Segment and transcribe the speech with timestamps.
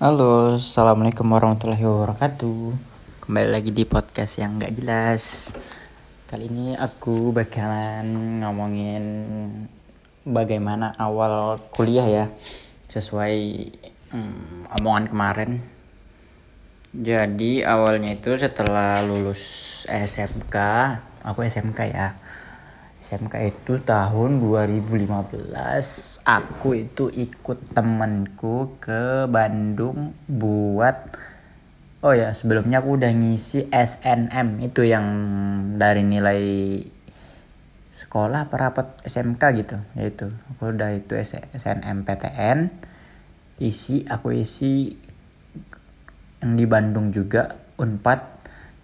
[0.00, 2.72] Halo, assalamualaikum warahmatullahi wabarakatuh.
[3.20, 5.52] Kembali lagi di podcast yang gak jelas.
[6.24, 9.04] Kali ini aku bakalan ngomongin
[10.24, 12.24] bagaimana awal kuliah ya,
[12.88, 13.36] sesuai
[14.16, 15.60] hmm, omongan kemarin.
[16.96, 20.56] Jadi awalnya itu setelah lulus SMK,
[21.28, 22.16] aku SMK ya
[23.10, 25.42] SMK itu tahun 2015
[26.22, 31.18] aku itu ikut temenku ke Bandung buat
[32.06, 35.06] oh ya sebelumnya aku udah ngisi SNM itu yang
[35.74, 36.42] dari nilai
[37.90, 41.18] sekolah perapat SMK gitu yaitu aku udah itu
[41.58, 42.70] SNMPTN
[43.58, 44.94] isi aku isi
[46.38, 48.39] yang di Bandung juga Unpad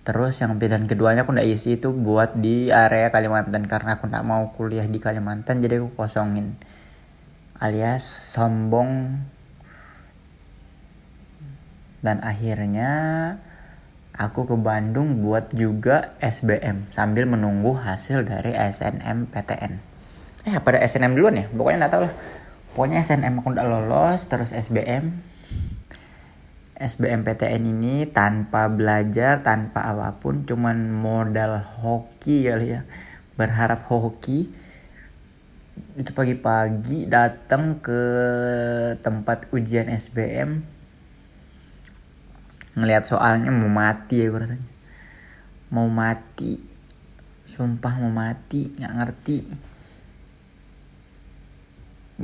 [0.00, 4.24] Terus yang pilihan keduanya aku nggak isi itu buat di area Kalimantan karena aku nggak
[4.24, 6.56] mau kuliah di Kalimantan jadi aku kosongin.
[7.60, 9.20] Alias sombong.
[12.00, 12.90] Dan akhirnya
[14.16, 19.72] aku ke Bandung buat juga SBM sambil menunggu hasil dari SNMPTN.
[20.48, 21.46] Eh pada SNM duluan ya?
[21.52, 22.14] Pokoknya nggak tahu lah.
[22.72, 25.29] Pokoknya SNM aku udah lolos terus SBM
[26.80, 32.88] SBMPTN ini tanpa belajar, tanpa apa pun, cuman modal hoki kali ya.
[33.36, 34.48] Berharap hoki.
[36.00, 38.02] Itu pagi-pagi datang ke
[39.04, 40.64] tempat ujian SBM.
[42.80, 44.68] Ngelihat soalnya mau mati ya gue rasanya.
[45.68, 46.56] Mau mati.
[47.44, 49.38] Sumpah mau mati, nggak ngerti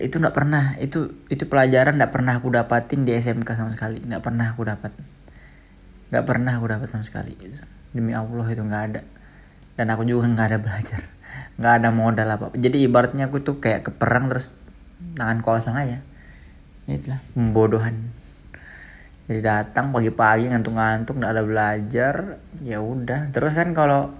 [0.00, 0.74] itu nggak pernah.
[0.82, 4.02] Itu itu pelajaran nggak pernah aku dapatin di SMK sama sekali.
[4.02, 4.92] Nggak pernah aku dapat.
[6.10, 7.34] Nggak pernah aku dapat sama sekali.
[7.94, 9.00] Demi Allah itu nggak ada.
[9.74, 11.00] Dan aku juga nggak ada belajar.
[11.58, 12.46] Nggak ada modal apa.
[12.58, 14.50] Jadi ibaratnya aku tuh kayak ke perang terus
[15.14, 16.02] tangan kosong aja.
[16.90, 17.94] Itulah pembodohan.
[19.24, 22.14] Jadi datang pagi-pagi ngantuk-ngantuk nggak ada belajar
[22.60, 23.30] ya udah.
[23.32, 24.12] Terus kan kalau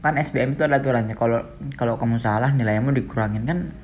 [0.00, 1.14] kan SBM itu ada aturannya.
[1.14, 1.44] Kalau
[1.76, 3.44] kalau kamu salah nilaimu dikurangin.
[3.44, 3.83] Kan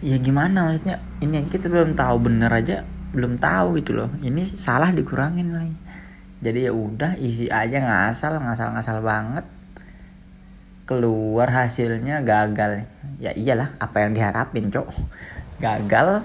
[0.00, 0.68] ya gimana?
[0.68, 4.10] Maksudnya ini aja kita belum tahu bener aja belum tahu gitu loh.
[4.20, 5.90] Ini salah dikurangin lagi
[6.40, 9.44] jadi ya udah isi aja ngasal ngasal ngasal banget.
[10.88, 12.88] Keluar hasilnya gagal.
[13.20, 14.88] Ya iyalah apa yang diharapin cok?
[15.60, 16.24] Gagal.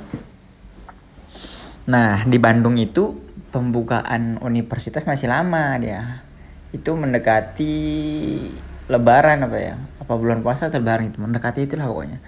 [1.92, 3.20] Nah di Bandung itu
[3.52, 6.24] pembukaan universitas masih lama dia.
[6.72, 7.76] Itu mendekati
[8.88, 9.76] lebaran apa ya?
[10.00, 11.20] Apa bulan puasa atau lebaran itu?
[11.20, 12.24] Mendekati itulah pokoknya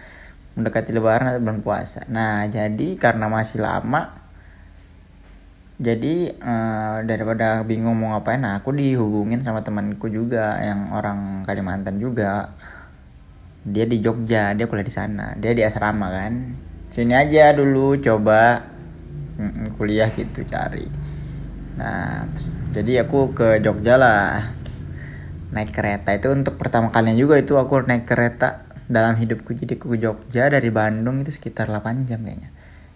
[0.58, 2.04] mendekati lebaran atau bulan puasa.
[2.10, 4.28] Nah, jadi karena masih lama
[5.78, 12.02] jadi uh, daripada bingung mau ngapain, nah aku dihubungin sama temanku juga yang orang Kalimantan
[12.02, 12.50] juga.
[13.62, 15.38] Dia di Jogja, dia kuliah di sana.
[15.38, 16.34] Dia di asrama kan.
[16.90, 18.66] Sini aja dulu coba
[19.78, 20.90] kuliah gitu cari.
[21.78, 22.26] Nah,
[22.74, 24.50] jadi aku ke Jogja lah.
[25.54, 29.54] Naik kereta itu untuk pertama kalinya juga itu aku naik kereta dalam hidupku.
[29.54, 32.50] Jadi ke Jogja dari Bandung itu sekitar 8 jam kayaknya.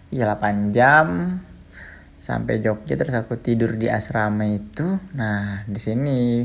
[0.08, 1.06] Iya 8 jam.
[2.18, 4.98] Sampai Jogja terus aku tidur di asrama itu.
[5.14, 6.42] Nah di sini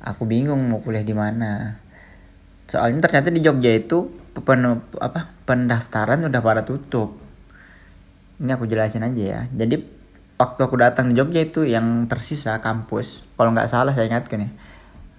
[0.00, 1.76] aku bingung mau kuliah di mana.
[2.70, 4.06] Soalnya ternyata di Jogja itu
[4.38, 4.62] pen,
[5.02, 7.18] apa pendaftaran udah pada tutup.
[8.40, 9.40] Ini aku jelasin aja ya.
[9.50, 9.76] Jadi
[10.38, 14.50] waktu aku datang di Jogja itu yang tersisa kampus kalau nggak salah saya ingatkan ya.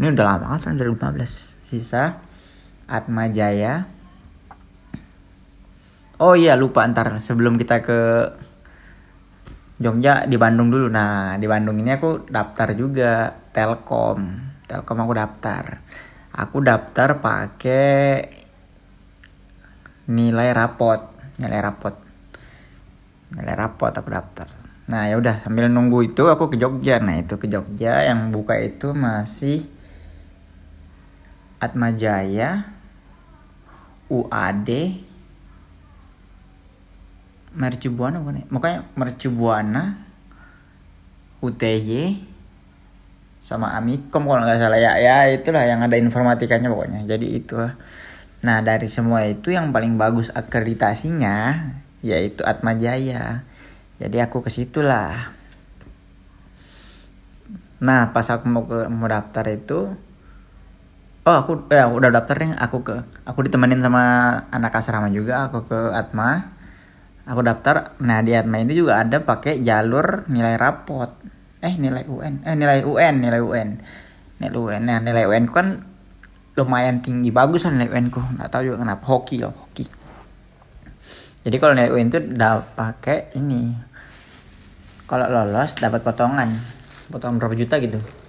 [0.02, 2.31] Ini udah lama kan 2015 sisa
[2.88, 3.86] Atma Jaya.
[6.22, 8.00] Oh iya lupa ntar sebelum kita ke
[9.82, 10.86] Jogja di Bandung dulu.
[10.94, 14.30] Nah di Bandung ini aku daftar juga Telkom.
[14.70, 15.82] Telkom aku daftar.
[16.32, 18.30] Aku daftar pakai
[20.08, 21.02] nilai rapot,
[21.42, 21.98] nilai rapot,
[23.34, 24.48] nilai rapot aku daftar.
[24.94, 27.02] Nah ya udah sambil nunggu itu aku ke Jogja.
[27.02, 29.66] Nah itu ke Jogja yang buka itu masih
[31.62, 32.66] Atma Jaya,
[34.10, 34.70] UAD
[37.52, 38.46] Mercubuana bukan ya?
[38.50, 39.84] Makanya Mercubuana
[41.44, 42.18] UTY
[43.44, 44.98] sama Amikom kalau nggak salah ya.
[44.98, 47.06] Ya itulah yang ada informatikanya pokoknya.
[47.06, 47.60] Jadi itu
[48.42, 51.62] nah dari semua itu yang paling bagus akreditasinya
[52.02, 53.46] yaitu Atma Jaya
[54.02, 55.14] jadi aku ke situ lah
[57.78, 59.94] nah pas aku mau ke mau daftar itu
[61.22, 62.52] oh aku ya udah daftar nih.
[62.58, 64.04] Aku ke aku ditemenin sama
[64.50, 65.50] anak asrama juga.
[65.50, 66.54] Aku ke Atma.
[67.26, 67.94] Aku daftar.
[68.02, 71.10] Nah di Atma ini juga ada pakai jalur nilai rapot.
[71.62, 73.70] Eh nilai UN eh nilai UN nilai UN
[74.42, 75.68] nilai UN nah nilai UN kan
[76.58, 77.30] lumayan tinggi.
[77.30, 78.22] Bagus kan nilai UN ku.
[78.22, 79.04] Nggak tahu juga kenapa.
[79.06, 79.86] Hoki loh hoki.
[81.42, 83.74] Jadi kalau nilai UN itu udah pakai ini.
[85.06, 86.50] Kalau lolos dapat potongan.
[87.12, 88.21] Potongan berapa juta gitu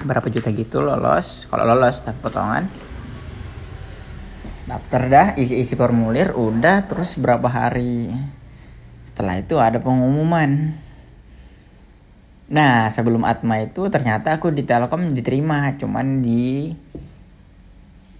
[0.00, 1.44] berapa juta gitu lolos.
[1.48, 2.64] Kalau lolos dapat potongan.
[4.64, 6.88] Daftar dah isi-isi formulir udah.
[6.88, 8.12] Terus berapa hari?
[9.04, 10.72] Setelah itu ada pengumuman.
[12.50, 15.76] Nah sebelum Atma itu ternyata aku di Telkom diterima.
[15.76, 16.72] Cuman di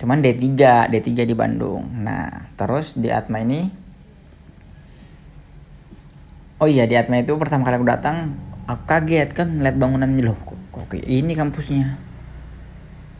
[0.00, 0.44] cuman D3
[0.88, 1.86] D3 di Bandung.
[2.02, 3.70] Nah terus di Atma ini
[6.60, 8.36] oh iya di Atma itu pertama kali aku datang
[8.68, 10.49] aku kaget kan lihat bangunannya loh
[10.90, 12.02] kok ini kampusnya.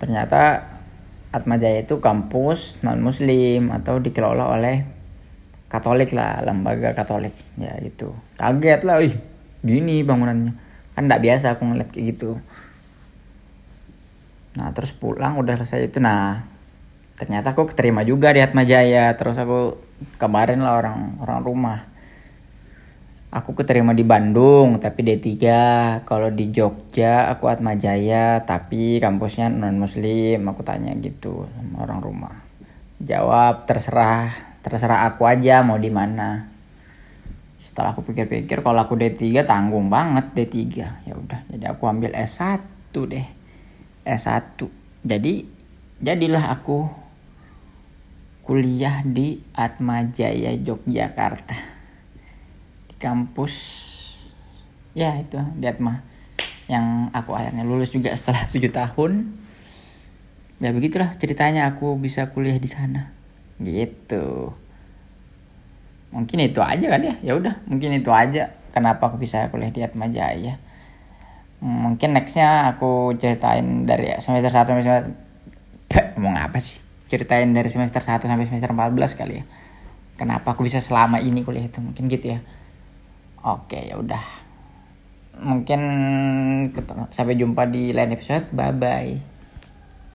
[0.02, 0.66] Ternyata
[1.30, 4.82] Atma Jaya itu kampus non muslim atau dikelola oleh
[5.70, 7.30] Katolik lah lembaga Katolik.
[7.54, 8.10] Ya gitu.
[8.34, 9.14] Kaget lah ih
[9.62, 10.58] gini bangunannya.
[10.98, 12.42] Kan tidak biasa aku ngeliat kayak gitu.
[14.58, 16.02] Nah terus pulang udah selesai itu.
[16.02, 16.42] Nah
[17.14, 19.14] ternyata aku keterima juga di Atma Jaya.
[19.14, 19.78] Terus aku
[20.18, 21.89] kabarin lah orang orang rumah
[23.30, 25.26] aku keterima di Bandung tapi D3
[26.02, 32.00] kalau di Jogja aku Atma Jaya tapi kampusnya non muslim aku tanya gitu sama orang
[32.02, 32.34] rumah.
[33.00, 34.50] Jawab terserah.
[34.60, 36.50] Terserah aku aja mau di mana.
[37.62, 40.58] Setelah aku pikir-pikir kalau aku D3 tanggung banget D3
[41.06, 43.26] ya udah jadi aku ambil S1 deh.
[44.04, 44.58] S1
[45.06, 45.46] jadi
[46.02, 46.90] jadilah aku
[48.42, 51.69] kuliah di Atmajaya Yogyakarta
[53.00, 53.54] kampus.
[54.92, 56.04] Ya itu Atma
[56.70, 59.34] yang aku akhirnya lulus juga setelah tujuh tahun.
[60.60, 63.10] Ya begitulah ceritanya aku bisa kuliah di sana.
[63.58, 64.52] Gitu.
[66.12, 67.16] Mungkin itu aja kan ya?
[67.24, 70.60] Ya udah mungkin itu aja kenapa aku bisa kuliah di Atmajaya.
[71.60, 75.12] Mungkin nextnya aku ceritain dari semester 1 sampai semester
[76.16, 76.80] ngomong apa sih?
[77.10, 79.44] Ceritain dari semester 1 sampai semester 14 kali ya.
[80.16, 81.80] Kenapa aku bisa selama ini kuliah itu?
[81.80, 82.40] Mungkin gitu ya
[83.44, 84.24] oke ya udah.
[85.40, 85.80] Mungkin
[86.76, 88.48] ketemu sampai jumpa di lain episode.
[88.52, 89.29] Bye bye